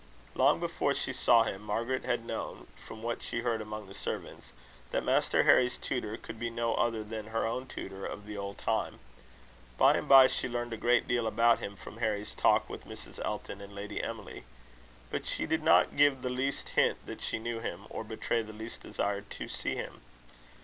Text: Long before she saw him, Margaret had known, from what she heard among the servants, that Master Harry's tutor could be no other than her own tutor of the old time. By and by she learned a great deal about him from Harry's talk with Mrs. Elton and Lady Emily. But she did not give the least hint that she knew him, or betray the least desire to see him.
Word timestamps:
Long 0.33 0.59
before 0.59 0.95
she 0.95 1.13
saw 1.13 1.43
him, 1.43 1.61
Margaret 1.61 2.05
had 2.05 2.25
known, 2.25 2.65
from 2.73 3.03
what 3.03 3.21
she 3.21 3.41
heard 3.41 3.61
among 3.61 3.85
the 3.85 3.93
servants, 3.93 4.51
that 4.89 5.03
Master 5.03 5.43
Harry's 5.43 5.77
tutor 5.77 6.17
could 6.17 6.39
be 6.39 6.49
no 6.49 6.73
other 6.73 7.03
than 7.03 7.27
her 7.27 7.45
own 7.45 7.67
tutor 7.67 8.03
of 8.03 8.25
the 8.25 8.35
old 8.35 8.57
time. 8.57 8.97
By 9.77 9.97
and 9.97 10.09
by 10.09 10.25
she 10.25 10.49
learned 10.49 10.73
a 10.73 10.77
great 10.77 11.07
deal 11.07 11.27
about 11.27 11.59
him 11.59 11.75
from 11.75 11.97
Harry's 11.97 12.33
talk 12.33 12.67
with 12.67 12.87
Mrs. 12.87 13.23
Elton 13.23 13.61
and 13.61 13.75
Lady 13.75 14.01
Emily. 14.01 14.43
But 15.11 15.27
she 15.27 15.45
did 15.45 15.61
not 15.61 15.95
give 15.95 16.23
the 16.23 16.31
least 16.31 16.69
hint 16.69 17.05
that 17.05 17.21
she 17.21 17.37
knew 17.37 17.59
him, 17.59 17.81
or 17.91 18.03
betray 18.03 18.41
the 18.41 18.53
least 18.53 18.81
desire 18.81 19.21
to 19.21 19.47
see 19.47 19.75
him. 19.75 20.01